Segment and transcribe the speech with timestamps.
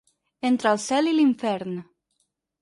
[0.47, 1.77] Entre el cel i l’infern.